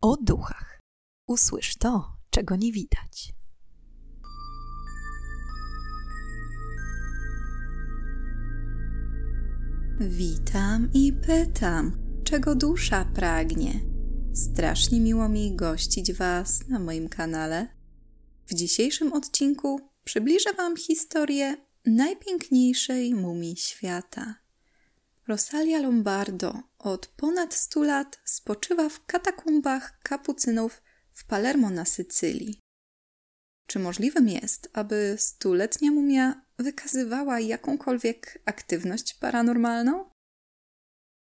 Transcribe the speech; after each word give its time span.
o 0.00 0.16
duchach. 0.16 0.80
Usłysz 1.26 1.76
to, 1.76 2.16
czego 2.30 2.56
nie 2.56 2.72
widać. 2.72 3.34
Witam 10.00 10.88
i 10.94 11.12
pytam, 11.12 11.92
czego 12.24 12.54
dusza 12.54 13.04
pragnie. 13.04 13.80
Strasznie 14.34 15.00
miło 15.00 15.28
mi 15.28 15.56
gościć 15.56 16.12
Was 16.12 16.68
na 16.68 16.78
moim 16.78 17.08
kanale. 17.08 17.68
W 18.46 18.54
dzisiejszym 18.54 19.12
odcinku 19.12 19.80
przybliżę 20.04 20.52
Wam 20.52 20.76
historię 20.76 21.56
najpiękniejszej 21.86 23.14
mumii 23.14 23.56
świata. 23.56 24.34
Rosalia 25.28 25.80
Lombardo 25.80 26.62
od 26.78 27.06
ponad 27.06 27.54
100 27.54 27.82
lat 27.82 28.20
spoczywa 28.24 28.88
w 28.88 29.06
katakumbach 29.06 29.98
kapucynów 30.02 30.82
w 31.12 31.26
Palermo 31.26 31.70
na 31.70 31.84
Sycylii. 31.84 32.60
Czy 33.66 33.78
możliwym 33.78 34.28
jest, 34.28 34.70
aby 34.72 35.14
stuletnia 35.18 35.90
mumia 35.90 36.42
wykazywała 36.58 37.40
jakąkolwiek 37.40 38.42
aktywność 38.44 39.14
paranormalną? 39.14 40.10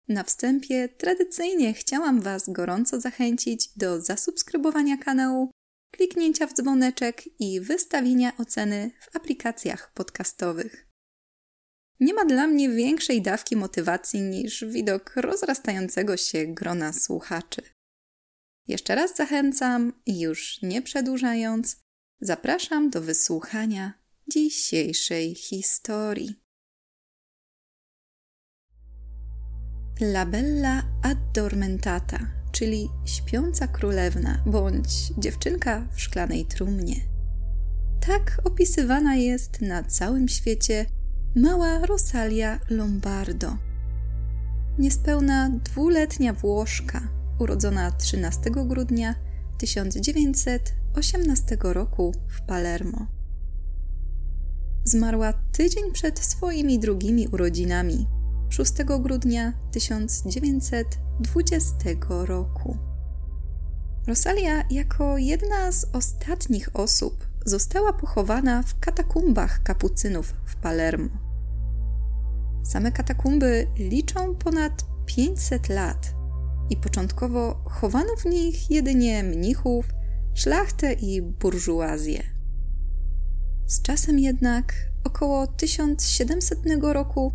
Na 0.08 0.24
wstępie 0.24 0.88
tradycyjnie 0.88 1.74
chciałam 1.74 2.20
Was 2.20 2.48
gorąco 2.48 3.00
zachęcić 3.00 3.68
do 3.76 4.00
zasubskrybowania 4.00 4.96
kanału, 4.96 5.50
kliknięcia 5.90 6.46
w 6.46 6.54
dzwoneczek 6.54 7.40
i 7.40 7.60
wystawienia 7.60 8.36
oceny 8.36 8.90
w 9.00 9.16
aplikacjach 9.16 9.92
podcastowych. 9.92 10.93
Nie 12.00 12.14
ma 12.14 12.24
dla 12.24 12.46
mnie 12.46 12.70
większej 12.70 13.22
dawki 13.22 13.56
motywacji 13.56 14.20
niż 14.20 14.64
widok 14.64 15.16
rozrastającego 15.16 16.16
się 16.16 16.46
grona 16.46 16.92
słuchaczy. 16.92 17.62
Jeszcze 18.68 18.94
raz 18.94 19.16
zachęcam 19.16 19.92
już 20.06 20.62
nie 20.62 20.82
przedłużając, 20.82 21.76
zapraszam 22.20 22.90
do 22.90 23.00
wysłuchania 23.00 23.92
dzisiejszej 24.32 25.34
historii. 25.34 26.44
La 30.00 30.26
Bella 30.26 30.82
Addormentata, 31.02 32.18
czyli 32.52 32.88
śpiąca 33.04 33.68
królewna 33.68 34.42
bądź 34.46 34.90
dziewczynka 35.18 35.88
w 35.94 36.00
szklanej 36.00 36.44
trumnie. 36.44 36.96
Tak 38.06 38.40
opisywana 38.44 39.16
jest 39.16 39.60
na 39.60 39.82
całym 39.82 40.28
świecie 40.28 40.86
mała 41.36 41.86
Rosalia 41.86 42.60
Lombardo. 42.70 43.56
Niespełna 44.78 45.50
dwuletnia 45.64 46.32
Włoszka, 46.32 47.00
urodzona 47.38 47.90
13 47.90 48.50
grudnia 48.50 49.14
1918 49.58 51.56
roku 51.60 52.14
w 52.28 52.42
Palermo. 52.42 53.06
Zmarła 54.84 55.32
tydzień 55.32 55.92
przed 55.92 56.18
swoimi 56.18 56.78
drugimi 56.78 57.28
urodzinami, 57.28 58.06
6 58.48 58.72
grudnia 59.00 59.52
1920 59.72 61.76
roku. 62.08 62.78
Rosalia, 64.06 64.64
jako 64.70 65.18
jedna 65.18 65.72
z 65.72 65.86
ostatnich 65.92 66.76
osób, 66.76 67.26
została 67.44 67.92
pochowana 67.92 68.62
w 68.62 68.78
katakumbach 68.78 69.62
kapucynów 69.62 70.34
w 70.44 70.56
Palermo. 70.56 71.23
Same 72.64 72.92
katakumby 72.92 73.66
liczą 73.78 74.34
ponad 74.34 74.84
500 75.06 75.68
lat 75.68 76.14
i 76.70 76.76
początkowo 76.76 77.64
chowano 77.64 78.16
w 78.16 78.24
nich 78.24 78.70
jedynie 78.70 79.22
mnichów, 79.22 79.88
szlachtę 80.34 80.92
i 80.92 81.22
burżuazję. 81.22 82.22
Z 83.66 83.82
czasem 83.82 84.18
jednak, 84.18 84.74
około 85.04 85.46
1700 85.46 86.58
roku, 86.82 87.32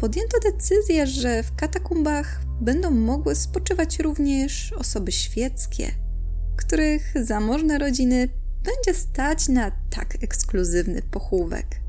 podjęto 0.00 0.38
decyzję, 0.40 1.06
że 1.06 1.42
w 1.42 1.54
katakumbach 1.54 2.40
będą 2.60 2.90
mogły 2.90 3.34
spoczywać 3.34 3.98
również 3.98 4.72
osoby 4.72 5.12
świeckie, 5.12 5.90
których 6.56 7.14
zamożne 7.22 7.78
rodziny 7.78 8.28
będzie 8.62 9.00
stać 9.00 9.48
na 9.48 9.70
tak 9.90 10.24
ekskluzywny 10.24 11.02
pochówek. 11.02 11.83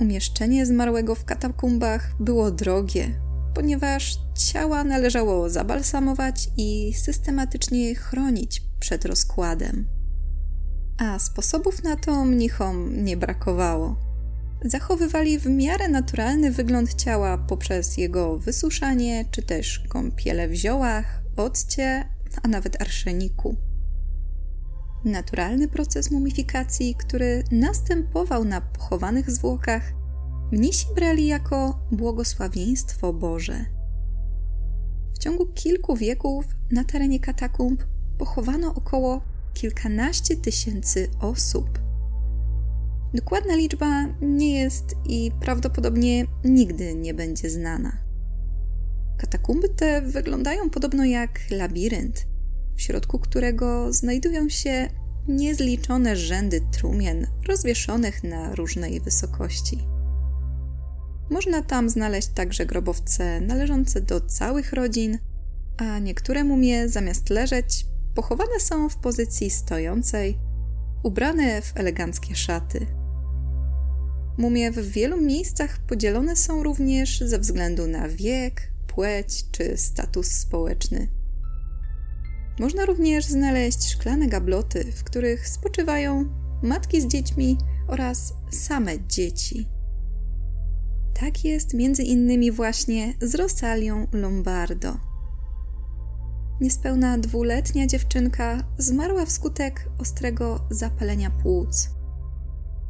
Umieszczenie 0.00 0.66
zmarłego 0.66 1.14
w 1.14 1.24
katakumbach 1.24 2.14
było 2.20 2.50
drogie, 2.50 3.20
ponieważ 3.54 4.18
ciała 4.34 4.84
należało 4.84 5.50
zabalsamować 5.50 6.48
i 6.56 6.94
systematycznie 6.94 7.94
chronić 7.94 8.62
przed 8.80 9.04
rozkładem. 9.04 9.86
A 10.98 11.18
sposobów 11.18 11.82
na 11.82 11.96
to 11.96 12.24
mnichom 12.24 13.04
nie 13.04 13.16
brakowało. 13.16 13.96
Zachowywali 14.64 15.38
w 15.38 15.46
miarę 15.46 15.88
naturalny 15.88 16.50
wygląd 16.50 16.94
ciała 16.94 17.38
poprzez 17.38 17.96
jego 17.96 18.38
wysuszanie, 18.38 19.24
czy 19.30 19.42
też 19.42 19.82
kąpiele 19.88 20.48
w 20.48 20.54
ziołach, 20.54 21.22
occie, 21.36 22.08
a 22.42 22.48
nawet 22.48 22.82
arszeniku. 22.82 23.56
Naturalny 25.04 25.68
proces 25.68 26.10
mumifikacji, 26.10 26.94
który 26.94 27.44
następował 27.50 28.44
na 28.44 28.60
pochowanych 28.60 29.30
zwłokach, 29.30 29.92
mnisi 30.52 30.86
brali 30.94 31.26
jako 31.26 31.86
błogosławieństwo 31.92 33.12
Boże. 33.12 33.64
W 35.14 35.18
ciągu 35.18 35.46
kilku 35.46 35.96
wieków 35.96 36.44
na 36.70 36.84
terenie 36.84 37.20
katakumb 37.20 37.84
pochowano 38.18 38.74
około 38.74 39.20
kilkanaście 39.54 40.36
tysięcy 40.36 41.10
osób. 41.20 41.78
Dokładna 43.14 43.56
liczba 43.56 44.06
nie 44.20 44.60
jest 44.60 44.84
i 45.04 45.32
prawdopodobnie 45.40 46.26
nigdy 46.44 46.94
nie 46.94 47.14
będzie 47.14 47.50
znana. 47.50 47.92
Katakumby 49.18 49.68
te 49.68 50.02
wyglądają 50.02 50.70
podobno 50.70 51.04
jak 51.04 51.40
labirynt, 51.50 52.26
w 52.76 52.82
środku 52.82 53.18
którego 53.18 53.92
znajdują 53.92 54.48
się 54.48 54.88
niezliczone 55.28 56.16
rzędy 56.16 56.60
trumien 56.72 57.26
rozwieszonych 57.46 58.24
na 58.24 58.54
różnej 58.54 59.00
wysokości. 59.00 59.78
Można 61.30 61.62
tam 61.62 61.88
znaleźć 61.88 62.28
także 62.28 62.66
grobowce 62.66 63.40
należące 63.40 64.00
do 64.00 64.20
całych 64.20 64.72
rodzin, 64.72 65.18
a 65.76 65.98
niektóre 65.98 66.44
mumie 66.44 66.88
zamiast 66.88 67.30
leżeć 67.30 67.86
pochowane 68.14 68.60
są 68.60 68.88
w 68.88 68.96
pozycji 68.96 69.50
stojącej, 69.50 70.38
ubrane 71.02 71.62
w 71.62 71.72
eleganckie 71.76 72.34
szaty. 72.34 72.86
Mumie 74.38 74.70
w 74.70 74.90
wielu 74.90 75.20
miejscach 75.20 75.78
podzielone 75.78 76.36
są 76.36 76.62
również 76.62 77.20
ze 77.20 77.38
względu 77.38 77.86
na 77.86 78.08
wiek, 78.08 78.70
płeć 78.86 79.44
czy 79.50 79.76
status 79.76 80.26
społeczny. 80.26 81.08
Można 82.58 82.84
również 82.84 83.24
znaleźć 83.24 83.90
szklane 83.90 84.28
gabloty, 84.28 84.92
w 84.92 85.04
których 85.04 85.48
spoczywają 85.48 86.24
matki 86.62 87.00
z 87.00 87.06
dziećmi 87.06 87.58
oraz 87.88 88.34
same 88.50 88.92
dzieci. 89.08 89.68
Tak 91.20 91.44
jest 91.44 91.74
między 91.74 92.02
innymi 92.02 92.52
właśnie 92.52 93.14
z 93.22 93.34
Rosalią 93.34 94.06
Lombardo. 94.12 94.96
Niespełna 96.60 97.18
dwuletnia 97.18 97.86
dziewczynka 97.86 98.64
zmarła 98.78 99.26
wskutek 99.26 99.88
ostrego 99.98 100.66
zapalenia 100.70 101.30
płuc. 101.30 101.88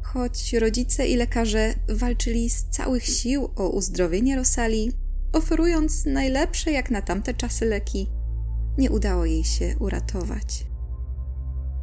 Choć 0.03 0.53
rodzice 0.53 1.07
i 1.07 1.15
lekarze 1.15 1.73
walczyli 1.89 2.49
z 2.49 2.65
całych 2.69 3.05
sił 3.05 3.49
o 3.55 3.69
uzdrowienie 3.69 4.35
Rosali, 4.35 4.91
oferując 5.33 6.05
najlepsze 6.05 6.71
jak 6.71 6.91
na 6.91 7.01
tamte 7.01 7.33
czasy 7.33 7.65
leki, 7.65 8.09
nie 8.77 8.91
udało 8.91 9.25
jej 9.25 9.43
się 9.43 9.75
uratować. 9.79 10.65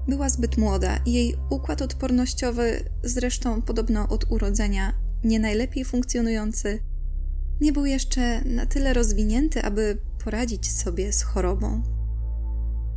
Była 0.09 0.29
zbyt 0.29 0.59
młoda 0.59 0.97
i 1.07 1.13
jej 1.13 1.37
układ 1.51 1.83
odpornościowy, 1.83 2.91
zresztą 3.05 3.63
podobno 3.63 4.09
od 4.09 4.33
urodzenia, 4.33 4.95
nie 5.25 5.41
najlepiej 5.41 5.85
funkcjonujący, 5.85 6.81
nie 7.61 7.73
był 7.73 7.87
jeszcze 7.87 8.45
na 8.45 8.67
tyle 8.67 8.93
rozwinięty, 8.93 9.63
aby 9.63 9.99
poradzić 10.25 10.71
sobie 10.73 11.13
z 11.13 11.23
chorobą. 11.23 11.83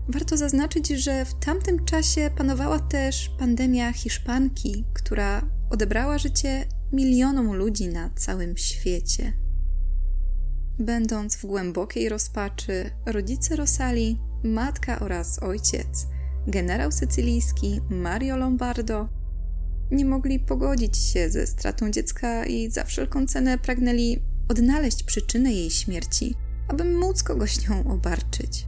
Warto 0.10 0.38
zaznaczyć, 0.38 0.88
że 0.88 1.26
w 1.26 1.34
tamtym 1.34 1.86
czasie 1.86 2.30
panowała 2.38 2.80
też 2.80 3.30
pandemia 3.40 3.94
hiszpanki, 3.94 4.86
która 4.94 5.50
odebrała 5.70 6.18
życie 6.18 6.66
milionom 6.94 7.54
ludzi 7.54 7.88
na 7.88 8.10
całym 8.10 8.58
świecie. 8.58 9.45
Będąc 10.80 11.36
w 11.36 11.46
głębokiej 11.46 12.10
rozpaczy, 12.10 12.90
rodzice 13.06 13.56
Rosali, 13.56 14.20
matka 14.44 15.00
oraz 15.00 15.44
ojciec, 15.44 16.08
generał 16.48 16.92
sycylijski 16.92 17.82
Mario 17.90 18.38
Lombardo, 18.38 19.10
nie 19.92 20.06
mogli 20.06 20.40
pogodzić 20.40 20.98
się 20.98 21.30
ze 21.30 21.48
stratą 21.48 21.92
dziecka 21.92 22.46
i 22.46 22.72
za 22.72 22.84
wszelką 22.84 23.26
cenę 23.26 23.58
pragnęli 23.58 24.20
odnaleźć 24.50 25.04
przyczynę 25.04 25.54
jej 25.54 25.72
śmierci, 25.72 26.36
aby 26.68 26.84
móc 26.84 27.24
kogoś 27.24 27.70
nią 27.70 27.92
obarczyć. 27.92 28.68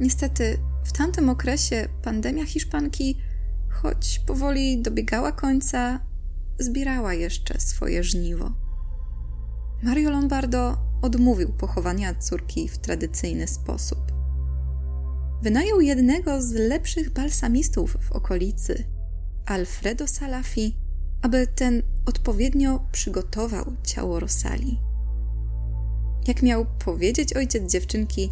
Niestety, 0.00 0.58
w 0.84 0.92
tamtym 0.92 1.28
okresie 1.28 1.88
pandemia 2.02 2.46
hiszpanki, 2.46 3.18
choć 3.70 4.20
powoli 4.26 4.82
dobiegała 4.82 5.32
końca, 5.32 6.00
zbierała 6.58 7.14
jeszcze 7.14 7.60
swoje 7.60 8.04
żniwo. 8.04 8.63
Mario 9.84 10.10
Lombardo 10.10 10.76
odmówił 11.02 11.52
pochowania 11.52 12.14
córki 12.14 12.68
w 12.68 12.78
tradycyjny 12.78 13.46
sposób. 13.46 13.98
Wynajął 15.42 15.80
jednego 15.80 16.42
z 16.42 16.52
lepszych 16.52 17.10
balsamistów 17.10 17.96
w 18.00 18.12
okolicy, 18.12 18.84
Alfredo 19.46 20.06
Salafi, 20.06 20.76
aby 21.22 21.46
ten 21.46 21.82
odpowiednio 22.06 22.86
przygotował 22.92 23.64
ciało 23.82 24.20
Rosali. 24.20 24.80
Jak 26.28 26.42
miał 26.42 26.66
powiedzieć 26.84 27.32
ojciec 27.32 27.72
dziewczynki, 27.72 28.30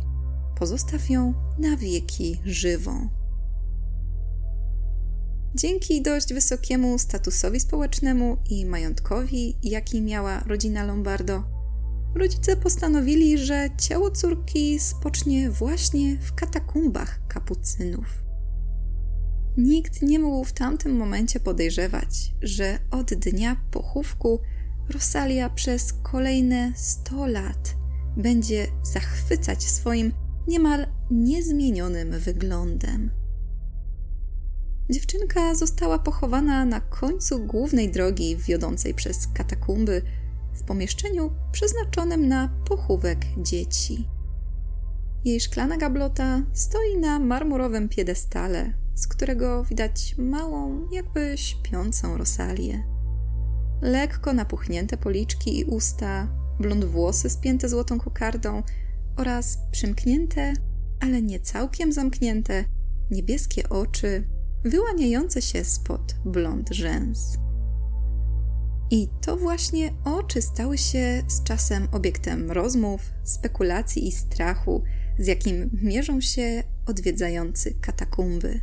pozostaw 0.59 1.11
ją 1.11 1.35
na 1.59 1.77
wieki 1.77 2.41
żywą. 2.45 3.09
Dzięki 5.55 6.03
dość 6.03 6.35
wysokiemu 6.35 6.99
statusowi 6.99 7.61
społecznemu 7.61 8.37
i 8.51 8.67
majątkowi, 8.67 9.57
jaki 9.63 10.03
miała 10.03 10.41
rodzina 10.41 10.85
Lombardo, 10.85 11.45
rodzice 12.15 12.57
postanowili, 12.57 13.39
że 13.39 13.69
ciało 13.79 14.11
córki 14.11 14.79
spocznie 14.81 15.51
właśnie 15.51 16.19
w 16.21 16.35
katakumbach 16.35 17.21
kapucynów. 17.29 18.25
Nikt 19.57 20.03
nie 20.03 20.19
mógł 20.19 20.45
w 20.45 20.53
tamtym 20.53 20.97
momencie 20.97 21.41
podejrzewać, 21.41 22.35
że 22.43 22.79
od 22.91 23.15
dnia 23.15 23.57
pochówku 23.71 24.41
Rosalia 24.89 25.51
przez 25.51 25.93
kolejne 25.93 26.73
100 26.77 27.27
lat 27.27 27.77
będzie 28.17 28.67
zachwycać 28.83 29.63
swoim 29.63 30.13
niemal 30.49 30.87
niezmienionym 31.11 32.11
wyglądem. 32.11 33.22
Dziewczynka 34.93 35.55
została 35.55 35.99
pochowana 35.99 36.65
na 36.65 36.81
końcu 36.81 37.47
głównej 37.47 37.91
drogi 37.91 38.37
wiodącej 38.37 38.95
przez 38.95 39.29
katakumby 39.35 40.03
w 40.55 40.63
pomieszczeniu 40.63 41.33
przeznaczonym 41.53 42.29
na 42.29 42.49
pochówek 42.69 43.19
dzieci. 43.37 44.09
Jej 45.25 45.41
szklana 45.41 45.77
gablota 45.77 46.43
stoi 46.53 46.99
na 46.99 47.19
marmurowym 47.19 47.89
piedestale, 47.89 48.75
z 48.95 49.07
którego 49.07 49.65
widać 49.65 50.15
małą, 50.19 50.89
jakby 50.91 51.35
śpiącą 51.37 52.17
Rosalię. 52.17 52.85
Lekko 53.83 54.33
napuchnięte 54.33 54.97
policzki 54.97 55.59
i 55.59 55.65
usta, 55.65 56.29
blond 56.61 56.85
włosy 56.85 57.31
spięte 57.31 57.69
złotą 57.69 57.99
kokardą 57.99 58.63
oraz 59.17 59.59
przymknięte, 59.71 60.53
ale 61.01 61.23
nie 61.23 61.41
całkiem 61.41 61.93
zamknięte, 61.93 62.65
niebieskie 63.11 63.69
oczy 63.69 64.25
wyłaniające 64.65 65.43
się 65.43 65.65
spod 65.65 66.15
blond 66.25 66.69
rzęs. 66.71 67.39
I 68.91 69.09
to 69.21 69.37
właśnie 69.37 69.95
oczy 70.05 70.43
stały 70.43 70.79
się 70.79 71.23
z 71.29 71.43
czasem 71.43 71.89
obiektem 71.93 72.51
rozmów, 72.51 73.01
spekulacji 73.25 74.09
i 74.09 74.13
strachu, 74.13 74.83
z 75.19 75.27
jakim 75.27 75.71
mierzą 75.83 76.21
się 76.21 76.63
odwiedzający 76.87 77.75
katakumby. 77.81 78.61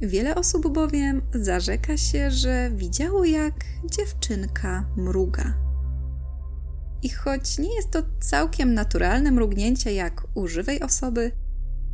Wiele 0.00 0.34
osób 0.34 0.72
bowiem 0.72 1.22
zarzeka 1.34 1.96
się, 1.96 2.30
że 2.30 2.70
widziało, 2.74 3.24
jak 3.24 3.64
dziewczynka 3.90 4.88
mruga. 4.96 5.54
I 7.02 7.08
choć 7.08 7.58
nie 7.58 7.74
jest 7.76 7.90
to 7.90 8.02
całkiem 8.20 8.74
naturalne 8.74 9.30
mrugnięcie 9.30 9.94
jak 9.94 10.26
u 10.34 10.46
żywej 10.46 10.82
osoby, 10.82 11.32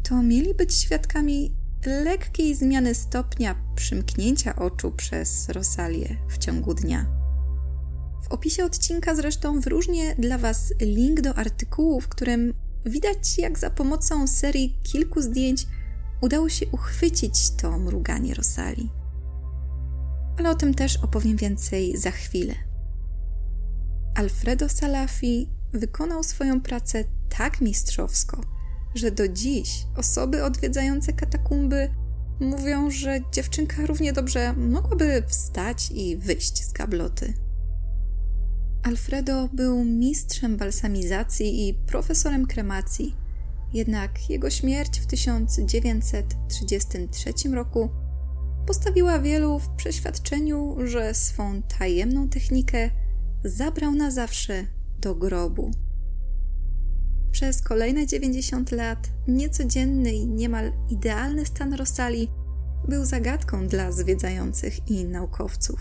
to 0.03 0.23
mieli 0.23 0.55
być 0.55 0.75
świadkami 0.75 1.60
lekkiej 1.87 2.55
zmiany 2.55 2.95
stopnia 2.95 3.55
przymknięcia 3.75 4.57
oczu 4.57 4.93
przez 4.93 5.49
Rosalię 5.49 6.17
w 6.29 6.39
ciągu 6.39 6.75
dnia. 6.75 7.07
W 8.23 8.33
opisie 8.33 8.65
odcinka 8.65 9.15
zresztą 9.15 9.61
wyróżnię 9.61 10.15
dla 10.15 10.39
Was 10.39 10.75
link 10.81 11.21
do 11.21 11.35
artykułu, 11.35 12.01
w 12.01 12.09
którym 12.09 12.55
widać, 12.87 13.39
jak 13.39 13.59
za 13.59 13.71
pomocą 13.71 14.27
serii 14.27 14.79
kilku 14.83 15.23
zdjęć 15.23 15.67
udało 16.21 16.49
się 16.49 16.67
uchwycić 16.67 17.51
to 17.51 17.79
mruganie 17.79 18.35
Rosali. 18.35 18.91
Ale 20.39 20.51
o 20.51 20.55
tym 20.55 20.75
też 20.75 20.97
opowiem 20.97 21.37
więcej 21.37 21.97
za 21.97 22.11
chwilę. 22.11 22.55
Alfredo 24.15 24.69
Salafi 24.69 25.49
wykonał 25.73 26.23
swoją 26.23 26.61
pracę 26.61 27.05
tak 27.39 27.61
mistrzowsko, 27.61 28.41
że 28.95 29.11
do 29.11 29.29
dziś 29.29 29.87
osoby 29.97 30.45
odwiedzające 30.45 31.13
katakumby 31.13 31.91
mówią, 32.41 32.91
że 32.91 33.21
dziewczynka 33.33 33.87
równie 33.87 34.13
dobrze 34.13 34.53
mogłaby 34.53 35.23
wstać 35.29 35.91
i 35.95 36.17
wyjść 36.17 36.65
z 36.65 36.73
gabloty. 36.73 37.35
Alfredo 38.83 39.49
był 39.53 39.85
mistrzem 39.85 40.57
balsamizacji 40.57 41.69
i 41.69 41.75
profesorem 41.75 42.47
kremacji, 42.47 43.17
jednak 43.73 44.31
jego 44.31 44.51
śmierć 44.51 45.01
w 45.01 45.07
1933 45.07 47.33
roku 47.55 47.91
postawiła 48.67 49.19
wielu 49.19 49.59
w 49.59 49.69
przeświadczeniu, 49.69 50.77
że 50.85 51.15
swą 51.15 51.63
tajemną 51.79 52.29
technikę 52.29 52.91
zabrał 53.45 53.93
na 53.93 54.11
zawsze 54.11 54.67
do 54.99 55.15
grobu. 55.15 55.71
Przez 57.41 57.63
kolejne 57.63 58.07
90 58.07 58.73
lat 58.73 59.11
niecodzienny 59.29 60.13
i 60.13 60.27
niemal 60.27 60.73
idealny 60.89 61.47
stan 61.47 61.75
Rosali 61.75 62.29
był 62.89 63.05
zagadką 63.05 63.69
dla 63.69 63.93
zwiedzających 63.93 64.91
i 64.91 65.05
naukowców. 65.05 65.81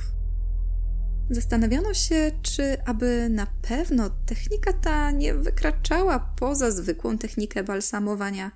Zastanawiano 1.30 1.94
się, 1.94 2.32
czy 2.42 2.84
aby 2.84 3.28
na 3.30 3.48
pewno 3.62 4.10
technika 4.10 4.74
ta 4.74 5.12
nie 5.12 5.34
wykraczała 5.34 6.20
poza 6.20 6.72
zwykłą 6.72 7.18
technikę 7.18 7.64
balsamowania 7.64 8.52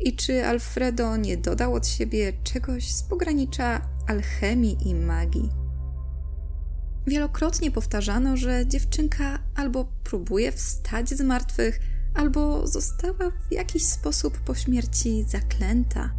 i 0.00 0.16
czy 0.16 0.46
Alfredo 0.46 1.16
nie 1.16 1.36
dodał 1.36 1.74
od 1.74 1.86
siebie 1.86 2.32
czegoś 2.44 2.92
z 2.92 3.02
pogranicza 3.02 3.88
alchemii 4.06 4.88
i 4.88 4.94
magii. 4.94 5.50
Wielokrotnie 7.06 7.70
powtarzano, 7.70 8.36
że 8.36 8.66
dziewczynka 8.66 9.38
albo 9.54 9.84
próbuje 10.04 10.52
wstać 10.52 11.08
z 11.08 11.20
martwych, 11.20 11.80
albo 12.14 12.66
została 12.66 13.30
w 13.48 13.52
jakiś 13.52 13.86
sposób 13.86 14.38
po 14.38 14.54
śmierci 14.54 15.24
zaklęta, 15.28 16.10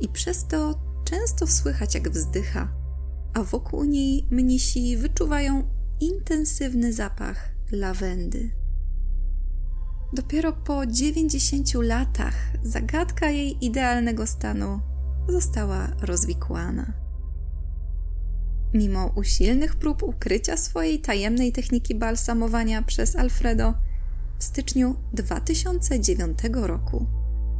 i 0.00 0.08
przez 0.08 0.46
to 0.46 0.80
często 1.04 1.46
słychać, 1.46 1.94
jak 1.94 2.08
wzdycha, 2.08 2.68
a 3.34 3.42
wokół 3.42 3.84
niej 3.84 4.26
mnisi 4.30 4.96
wyczuwają 4.96 5.68
intensywny 6.00 6.92
zapach 6.92 7.50
lawendy. 7.72 8.50
Dopiero 10.12 10.52
po 10.52 10.86
90 10.86 11.74
latach 11.74 12.34
zagadka 12.62 13.30
jej 13.30 13.64
idealnego 13.64 14.26
stanu 14.26 14.80
została 15.28 15.88
rozwikłana. 16.00 16.92
Mimo 18.74 19.12
usilnych 19.16 19.76
prób 19.76 20.02
ukrycia 20.02 20.56
swojej 20.56 21.00
tajemnej 21.00 21.52
techniki 21.52 21.94
balsamowania 21.94 22.82
przez 22.82 23.16
Alfredo, 23.16 23.74
w 24.38 24.44
styczniu 24.44 24.96
2009 25.12 26.38
roku 26.52 27.06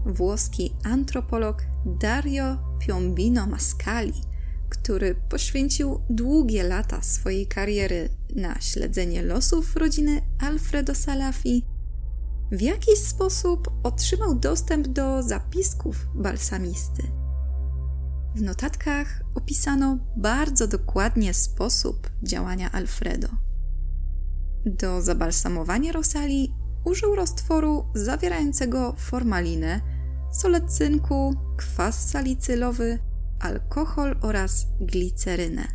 włoski 0.06 0.75
antropolog 0.85 1.62
Dario 1.87 2.58
Piombino 2.78 3.47
Mascali, 3.47 4.23
który 4.68 5.14
poświęcił 5.14 6.00
długie 6.11 6.62
lata 6.62 7.02
swojej 7.02 7.47
kariery 7.47 8.08
na 8.37 8.61
śledzenie 8.61 9.23
losów 9.23 9.76
rodziny 9.76 10.23
Alfredo 10.40 10.94
Salafi, 10.94 11.64
w 12.52 12.61
jakiś 12.61 12.99
sposób 12.99 13.70
otrzymał 13.82 14.35
dostęp 14.35 14.88
do 14.88 15.23
zapisków 15.23 16.06
balsamisty. 16.14 17.02
W 18.35 18.42
notatkach 18.42 19.23
opisano 19.35 19.99
bardzo 20.16 20.68
dokładnie 20.68 21.35
sposób 21.35 22.11
działania 22.23 22.73
Alfredo. 22.73 23.28
Do 24.66 25.02
zabalsamowania 25.02 25.92
Rosali 25.92 26.54
użył 26.85 27.14
roztworu 27.14 27.85
zawierającego 27.94 28.94
formalinę, 28.99 29.80
solę 30.32 30.61
cynku, 30.61 31.35
kwas 31.56 32.11
salicylowy, 32.11 32.99
alkohol 33.40 34.16
oraz 34.23 34.66
glicerynę. 34.80 35.68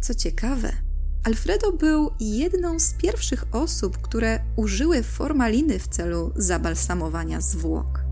Co 0.00 0.14
ciekawe, 0.14 0.72
Alfredo 1.24 1.72
był 1.72 2.10
jedną 2.20 2.78
z 2.78 2.94
pierwszych 2.94 3.44
osób, 3.52 3.98
które 3.98 4.40
użyły 4.56 5.02
formaliny 5.02 5.78
w 5.78 5.88
celu 5.88 6.32
zabalsamowania 6.36 7.40
zwłok. 7.40 8.04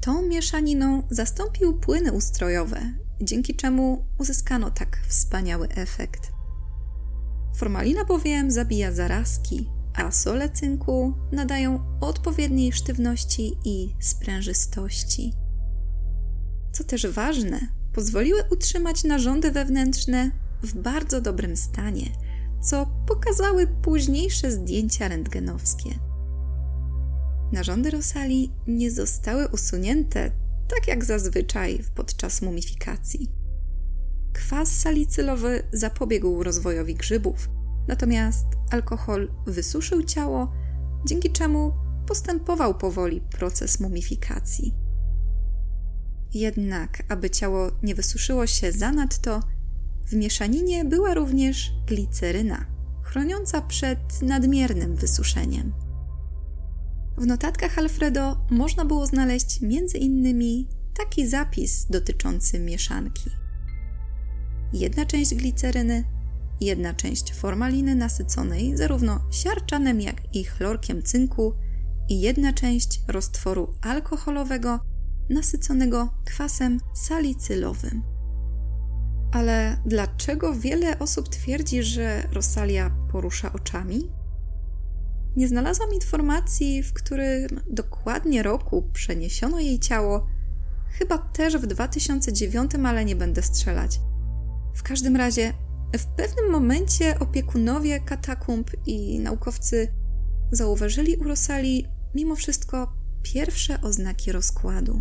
Tą 0.00 0.22
mieszaniną 0.22 1.02
zastąpił 1.10 1.78
płyny 1.78 2.12
ustrojowe, 2.12 2.80
dzięki 3.20 3.56
czemu 3.56 4.04
uzyskano 4.18 4.70
tak 4.70 5.00
wspaniały 5.08 5.68
efekt. 5.68 6.32
Formalina 7.56 8.04
bowiem 8.04 8.50
zabija 8.50 8.92
zarazki, 8.92 9.70
a 10.00 10.10
sole 10.10 10.50
cynku 10.50 11.14
nadają 11.32 11.98
odpowiedniej 12.00 12.72
sztywności 12.72 13.58
i 13.64 13.94
sprężystości. 14.00 15.32
Co 16.72 16.84
też 16.84 17.06
ważne, 17.06 17.60
pozwoliły 17.92 18.40
utrzymać 18.50 19.04
narządy 19.04 19.50
wewnętrzne 19.50 20.30
w 20.62 20.74
bardzo 20.74 21.20
dobrym 21.20 21.56
stanie, 21.56 22.06
co 22.62 22.86
pokazały 23.06 23.66
późniejsze 23.66 24.50
zdjęcia 24.50 25.08
rentgenowskie. 25.08 25.90
Narządy 27.52 27.90
Rosali 27.90 28.52
nie 28.66 28.90
zostały 28.90 29.48
usunięte, 29.48 30.30
tak 30.68 30.88
jak 30.88 31.04
zazwyczaj 31.04 31.78
podczas 31.94 32.42
mumifikacji. 32.42 33.30
Kwas 34.32 34.68
salicylowy 34.68 35.62
zapobiegł 35.72 36.42
rozwojowi 36.42 36.94
grzybów, 36.94 37.48
natomiast 37.90 38.46
alkohol 38.70 39.28
wysuszył 39.46 40.02
ciało, 40.02 40.52
dzięki 41.06 41.30
czemu 41.30 41.72
postępował 42.06 42.74
powoli 42.74 43.20
proces 43.20 43.80
mumifikacji. 43.80 44.74
Jednak, 46.34 47.02
aby 47.08 47.30
ciało 47.30 47.70
nie 47.82 47.94
wysuszyło 47.94 48.46
się 48.46 48.72
zanadto, 48.72 49.40
w 50.06 50.14
mieszaninie 50.14 50.84
była 50.84 51.14
również 51.14 51.72
gliceryna, 51.86 52.66
chroniąca 53.02 53.60
przed 53.60 54.22
nadmiernym 54.22 54.96
wysuszeniem. 54.96 55.72
W 57.18 57.26
notatkach 57.26 57.78
Alfredo 57.78 58.36
można 58.50 58.84
było 58.84 59.06
znaleźć 59.06 59.60
m.in. 59.62 60.66
taki 60.94 61.28
zapis 61.28 61.86
dotyczący 61.86 62.58
mieszanki. 62.58 63.30
Jedna 64.72 65.06
część 65.06 65.34
gliceryny, 65.34 66.19
jedna 66.60 66.94
część 66.94 67.34
formaliny 67.34 67.94
nasyconej 67.94 68.76
zarówno 68.76 69.20
siarczanem, 69.30 70.00
jak 70.00 70.34
i 70.34 70.44
chlorkiem 70.44 71.02
cynku 71.02 71.54
i 72.08 72.20
jedna 72.20 72.52
część 72.52 73.00
roztworu 73.08 73.74
alkoholowego 73.82 74.80
nasyconego 75.30 76.08
kwasem 76.24 76.80
salicylowym. 76.94 78.02
Ale 79.32 79.76
dlaczego 79.86 80.54
wiele 80.54 80.98
osób 80.98 81.28
twierdzi, 81.28 81.82
że 81.82 82.22
Rosalia 82.32 82.90
porusza 83.12 83.52
oczami? 83.52 84.10
Nie 85.36 85.48
znalazłam 85.48 85.94
informacji, 85.94 86.82
w 86.82 86.92
którym 86.92 87.60
dokładnie 87.70 88.42
roku 88.42 88.90
przeniesiono 88.92 89.60
jej 89.60 89.78
ciało. 89.78 90.26
Chyba 90.98 91.18
też 91.18 91.56
w 91.56 91.66
2009, 91.66 92.70
ale 92.86 93.04
nie 93.04 93.16
będę 93.16 93.42
strzelać. 93.42 94.00
W 94.74 94.82
każdym 94.82 95.16
razie, 95.16 95.52
w 95.98 96.06
pewnym 96.06 96.50
momencie 96.50 97.18
opiekunowie 97.18 98.00
katakumb 98.00 98.70
i 98.86 99.18
naukowcy 99.18 99.88
zauważyli 100.52 101.16
u 101.16 101.24
Rosali 101.24 101.86
mimo 102.14 102.36
wszystko 102.36 102.92
pierwsze 103.22 103.80
oznaki 103.80 104.32
rozkładu. 104.32 105.00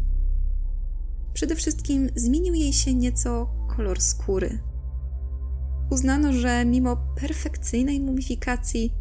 Przede 1.33 1.55
wszystkim 1.55 2.09
zmienił 2.15 2.53
jej 2.53 2.73
się 2.73 2.93
nieco 2.93 3.49
kolor 3.75 4.01
skóry. 4.01 4.59
Uznano, 5.91 6.33
że 6.33 6.65
mimo 6.65 6.97
perfekcyjnej 7.21 7.99
mumifikacji, 7.99 8.93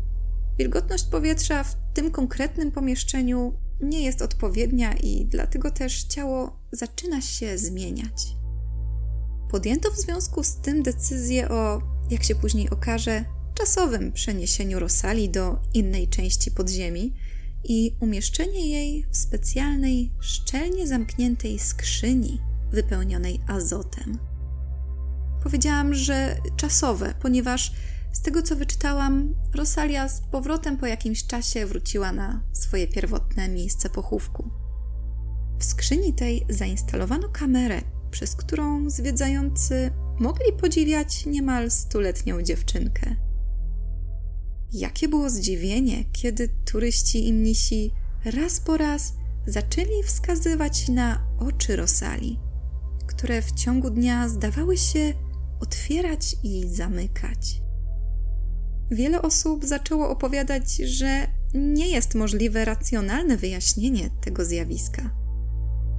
wilgotność 0.59 1.05
powietrza 1.05 1.65
w 1.65 1.77
tym 1.95 2.11
konkretnym 2.11 2.73
pomieszczeniu 2.73 3.53
nie 3.81 4.03
jest 4.03 4.23
odpowiednia 4.23 4.93
i 4.93 5.27
dlatego 5.27 5.71
też 5.71 6.03
ciało 6.03 6.61
zaczyna 6.73 7.21
się 7.21 7.59
zmieniać. 7.59 8.38
Podjęto 9.49 9.91
w 9.91 9.97
związku 9.97 10.43
z 10.43 10.57
tym 10.57 10.83
decyzję 10.83 11.49
o, 11.49 11.83
jak 12.11 12.25
się 12.25 12.35
później 12.35 12.71
okaże, 12.71 13.25
czasowym 13.55 14.13
przeniesieniu 14.13 14.79
Rosali 14.79 15.31
do 15.31 15.59
innej 15.75 16.09
części 16.09 16.51
podziemi 16.51 17.15
i 17.65 17.97
umieszczenie 18.01 18.71
jej 18.71 19.07
w 19.11 19.17
specjalnej, 19.17 20.13
szczelnie 20.21 20.87
zamkniętej 20.87 21.59
skrzyni 21.59 22.41
wypełnionej 22.71 23.41
azotem. 23.47 24.19
Powiedziałam, 25.43 25.95
że 25.95 26.37
czasowe, 26.57 27.15
ponieważ 27.23 27.73
z 28.13 28.21
tego 28.21 28.43
co 28.43 28.57
wyczytałam, 28.57 29.35
Rosalia 29.55 30.09
z 30.09 30.21
powrotem 30.21 30.77
po 30.77 30.87
jakimś 30.87 31.27
czasie 31.27 31.67
wróciła 31.67 32.13
na 32.13 32.43
swoje 32.53 32.89
pierwotne 32.89 33.49
miejsce 33.49 33.91
pochówku. 33.91 34.51
W 35.59 35.65
skrzyni 35.65 36.13
tej 36.13 36.47
zainstalowano 36.49 37.29
kamerę, 37.29 37.83
przez 38.11 38.37
którą 38.37 38.91
zwiedzający 38.91 39.91
mogli 40.19 40.53
podziwiać 40.61 41.27
niemal 41.27 41.71
stuletnią 41.71 42.43
dziewczynkę. 42.43 43.17
Jakie 44.73 45.09
było 45.09 45.31
zdziwienie, 45.31 46.05
kiedy 46.13 46.49
turyści 46.65 47.29
i 47.29 47.33
mnisi 47.33 47.93
raz 48.25 48.61
po 48.61 48.77
raz 48.77 49.15
zaczęli 49.47 50.03
wskazywać 50.05 50.89
na 50.89 51.23
oczy 51.39 51.77
Rosali, 51.77 52.39
które 53.07 53.43
w 53.43 53.53
ciągu 53.53 53.91
dnia 53.91 54.29
zdawały 54.29 54.77
się 54.77 55.13
otwierać 55.61 56.37
i 56.43 56.69
zamykać. 56.69 57.63
Wiele 58.91 59.23
osób 59.23 59.65
zaczęło 59.65 60.11
opowiadać, 60.11 60.77
że 60.77 61.27
nie 61.55 61.89
jest 61.89 62.15
możliwe 62.15 62.65
racjonalne 62.65 63.37
wyjaśnienie 63.37 64.11
tego 64.21 64.45
zjawiska. 64.45 65.11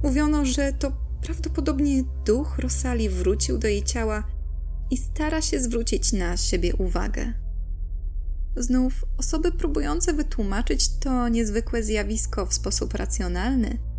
Mówiono, 0.02 0.44
że 0.44 0.72
to 0.72 0.92
prawdopodobnie 1.22 2.02
duch 2.26 2.58
Rosali 2.58 3.08
wrócił 3.08 3.58
do 3.58 3.68
jej 3.68 3.82
ciała 3.82 4.24
i 4.90 4.96
stara 4.96 5.42
się 5.42 5.60
zwrócić 5.60 6.12
na 6.12 6.36
siebie 6.36 6.74
uwagę. 6.74 7.32
Znów 8.56 9.04
osoby 9.18 9.52
próbujące 9.52 10.12
wytłumaczyć 10.12 10.98
to 10.98 11.28
niezwykłe 11.28 11.82
zjawisko 11.82 12.46
w 12.46 12.54
sposób 12.54 12.94
racjonalny 12.94 13.90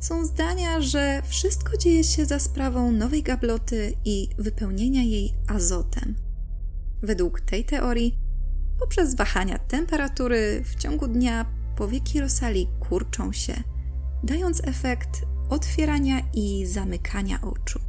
są 0.00 0.24
zdania, 0.24 0.80
że 0.80 1.22
wszystko 1.24 1.76
dzieje 1.76 2.04
się 2.04 2.26
za 2.26 2.38
sprawą 2.38 2.92
nowej 2.92 3.22
gabloty 3.22 3.92
i 4.04 4.28
wypełnienia 4.38 5.02
jej 5.02 5.34
azotem. 5.48 6.14
Według 7.02 7.40
tej 7.40 7.64
teorii, 7.64 8.18
poprzez 8.78 9.14
wahania 9.14 9.58
temperatury 9.58 10.62
w 10.64 10.74
ciągu 10.74 11.08
dnia 11.08 11.46
powieki 11.76 12.20
Rosali 12.20 12.68
kurczą 12.88 13.32
się, 13.32 13.54
dając 14.24 14.64
efekt 14.64 15.22
otwierania 15.50 16.20
i 16.34 16.66
zamykania 16.66 17.40
oczu. 17.40 17.80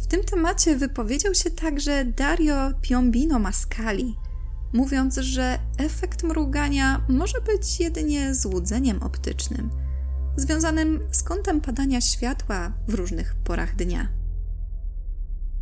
W 0.00 0.06
tym 0.06 0.24
temacie 0.24 0.76
wypowiedział 0.76 1.34
się 1.34 1.50
także 1.50 2.04
Dario 2.04 2.72
Piombino 2.80 3.38
Mascali, 3.38 4.16
mówiąc, 4.72 5.16
że 5.16 5.58
efekt 5.78 6.22
mrugania 6.22 7.04
może 7.08 7.40
być 7.40 7.80
jedynie 7.80 8.34
złudzeniem 8.34 9.02
optycznym, 9.02 9.70
związanym 10.36 11.00
z 11.12 11.22
kątem 11.22 11.60
padania 11.60 12.00
światła 12.00 12.72
w 12.88 12.94
różnych 12.94 13.34
porach 13.34 13.76
dnia. 13.76 14.08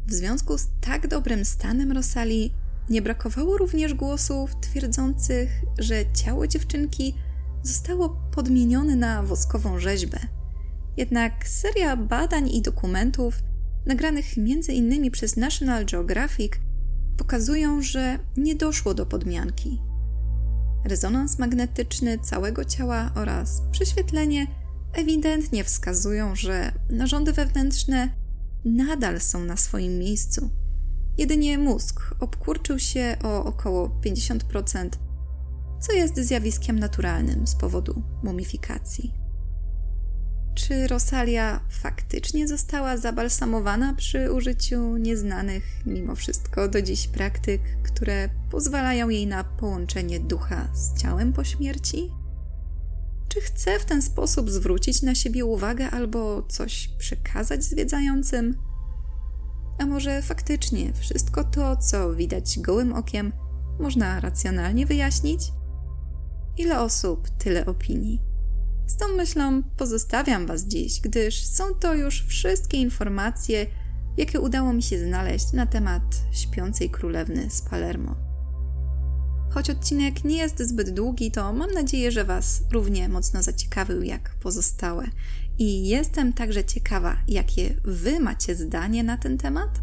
W 0.07 0.13
związku 0.13 0.59
z 0.59 0.69
tak 0.81 1.09
dobrym 1.09 1.45
stanem 1.45 1.93
Rosali 1.93 2.55
nie 2.91 3.03
brakowało 3.03 3.59
również 3.59 3.95
głosów 3.95 4.51
twierdzących, 4.61 5.51
że 5.79 6.13
ciało 6.13 6.47
dziewczynki 6.47 7.15
zostało 7.63 8.09
podmienione 8.09 8.97
na 8.97 9.23
woskową 9.23 9.79
rzeźbę. 9.79 10.40
Jednak 11.01 11.49
seria 11.49 11.97
badań 11.97 12.49
i 12.51 12.63
dokumentów, 12.63 13.43
nagranych 13.87 14.27
m.in. 14.39 15.11
przez 15.11 15.37
National 15.37 15.87
Geographic, 15.87 16.53
pokazują, 17.17 17.83
że 17.83 18.19
nie 18.37 18.55
doszło 18.55 18.95
do 18.95 19.07
podmianki. 19.07 19.81
Rezonans 20.85 21.39
magnetyczny 21.39 22.19
całego 22.19 22.65
ciała 22.65 23.11
oraz 23.15 23.63
prześwietlenie 23.71 24.47
ewidentnie 24.93 25.65
wskazują, 25.65 26.37
że 26.37 26.73
narządy 26.91 27.33
wewnętrzne 27.33 28.11
nadal 28.65 29.21
są 29.21 29.45
na 29.45 29.57
swoim 29.57 29.99
miejscu. 29.99 30.51
Jedynie 31.19 31.59
mózg 31.59 32.15
obkurczył 32.21 32.79
się 32.79 33.17
o 33.23 33.45
około 33.45 34.01
50%, 34.05 34.89
co 35.81 35.93
jest 35.93 36.17
zjawiskiem 36.17 36.79
naturalnym 36.79 37.47
z 37.47 37.55
powodu 37.55 38.03
mumifikacji. 38.23 39.20
Czy 40.67 40.87
Rosalia 40.87 41.61
faktycznie 41.69 42.49
została 42.49 42.97
zabalsamowana 42.97 43.95
przy 43.95 44.33
użyciu 44.33 44.97
nieznanych 44.97 45.65
mimo 45.87 46.15
wszystko 46.15 46.69
do 46.69 46.83
dziś 46.83 47.09
praktyk, 47.09 47.63
które 47.83 48.29
pozwalają 48.51 49.09
jej 49.09 49.27
na 49.27 49.45
połączenie 49.45 50.21
ducha 50.21 50.69
z 50.75 51.03
ciałem 51.03 51.33
po 51.33 51.45
śmierci? 51.45 52.11
Czy 53.29 53.41
chce 53.41 53.79
w 53.79 53.85
ten 53.85 54.03
sposób 54.03 54.51
zwrócić 54.51 55.03
na 55.03 55.15
siebie 55.15 55.45
uwagę 55.45 55.91
albo 55.91 56.43
coś 56.43 56.89
przekazać 56.99 57.65
zwiedzającym? 57.65 58.55
A 59.79 59.87
może 59.87 60.23
faktycznie 60.23 60.93
wszystko 60.93 61.45
to, 61.45 61.77
co 61.77 62.15
widać 62.15 62.59
gołym 62.59 62.93
okiem, 62.93 63.33
można 63.79 64.21
racjonalnie 64.21 64.87
wyjaśnić? 64.87 65.53
Ile 66.57 66.81
osób, 66.81 67.29
tyle 67.29 67.67
opinii. 67.67 68.30
Z 68.91 68.97
tą 68.97 69.09
myślą 69.17 69.63
pozostawiam 69.63 70.47
Was 70.47 70.65
dziś, 70.65 71.01
gdyż 71.01 71.47
są 71.47 71.75
to 71.75 71.95
już 71.95 72.27
wszystkie 72.27 72.79
informacje, 72.79 73.67
jakie 74.17 74.41
udało 74.41 74.73
mi 74.73 74.83
się 74.83 74.99
znaleźć 74.99 75.53
na 75.53 75.67
temat 75.67 76.03
śpiącej 76.33 76.91
królewny 76.91 77.51
z 77.51 77.63
Palermo. 77.63 78.17
Choć 79.51 79.71
odcinek 79.71 80.25
nie 80.25 80.37
jest 80.37 80.63
zbyt 80.63 80.91
długi, 80.91 81.31
to 81.31 81.53
mam 81.53 81.71
nadzieję, 81.71 82.13
że 82.13 82.25
Was 82.25 82.63
równie 82.73 83.09
mocno 83.09 83.43
zaciekawił 83.43 84.03
jak 84.03 84.35
pozostałe. 84.43 85.07
I 85.59 85.89
jestem 85.89 86.33
także 86.33 86.65
ciekawa, 86.65 87.17
jakie 87.29 87.81
Wy 87.85 88.21
macie 88.21 88.55
zdanie 88.55 89.05
na 89.05 89.17
ten 89.17 89.39
temat. 89.39 89.81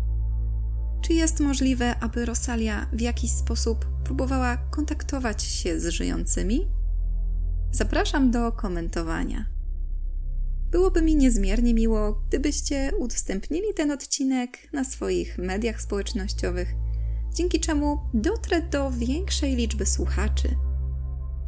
Czy 1.01 1.13
jest 1.13 1.39
możliwe, 1.39 1.99
aby 1.99 2.25
Rosalia 2.25 2.87
w 2.93 3.01
jakiś 3.01 3.31
sposób 3.31 3.85
próbowała 4.03 4.57
kontaktować 4.57 5.43
się 5.43 5.79
z 5.79 5.87
żyjącymi? 5.87 6.76
Zapraszam 7.71 8.31
do 8.31 8.51
komentowania. 8.51 9.45
Byłoby 10.71 11.01
mi 11.01 11.15
niezmiernie 11.15 11.73
miło, 11.73 12.23
gdybyście 12.27 12.91
udostępnili 12.99 13.73
ten 13.75 13.91
odcinek 13.91 14.73
na 14.73 14.83
swoich 14.83 15.37
mediach 15.37 15.81
społecznościowych, 15.81 16.73
dzięki 17.33 17.59
czemu 17.59 17.99
dotrę 18.13 18.61
do 18.61 18.91
większej 18.91 19.55
liczby 19.55 19.85
słuchaczy. 19.85 20.55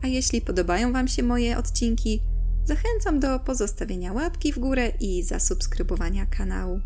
A 0.04 0.08
jeśli 0.08 0.42
podobają 0.42 0.94
Wam 0.94 1.08
się 1.08 1.24
moje 1.24 1.58
odcinki, 1.58 2.22
zachęcam 2.66 3.20
do 3.20 3.40
pozostawienia 3.40 4.14
łapki 4.14 4.54
w 4.54 4.60
górę 4.60 4.92
i 5.00 5.24
zasubskrybowania 5.24 6.26
kanału. 6.26 6.80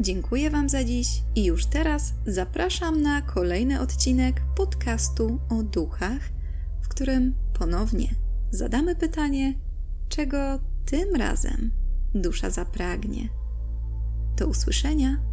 Dziękuję 0.00 0.50
Wam 0.50 0.68
za 0.68 0.84
dziś 0.84 1.08
i 1.34 1.44
już 1.44 1.66
teraz 1.66 2.12
zapraszam 2.26 3.02
na 3.02 3.22
kolejny 3.22 3.80
odcinek 3.80 4.42
podcastu 4.56 5.38
o 5.50 5.62
duchach, 5.62 6.20
w 6.82 6.88
którym 6.88 7.34
ponownie 7.58 8.27
zadamy 8.50 8.96
pytanie, 8.96 9.54
czego 10.08 10.38
tym 10.86 11.14
razem 11.16 11.70
dusza 12.14 12.50
zapragnie. 12.50 13.28
Do 14.36 14.46
usłyszenia. 14.46 15.27